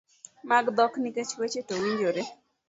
mag 0.49 0.65
dhok 0.77 0.93
nikech 1.03 1.31
weche 1.39 1.61
to 1.67 1.73
winjore 1.81 2.23